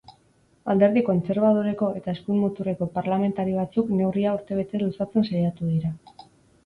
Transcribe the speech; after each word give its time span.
Alderdi 0.73 1.03
kontserbadoreko 1.09 1.89
eta 1.99 2.15
eskuin 2.17 2.39
muturreko 2.45 2.87
parlamentari 2.97 3.53
batzuk 3.61 3.93
neurria 4.01 4.33
urtebete 4.39 4.83
luzatzen 4.85 5.29
saiatu 5.31 5.71
dira. 5.75 5.97